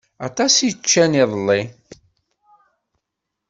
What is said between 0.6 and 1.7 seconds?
i ččan iḍelli.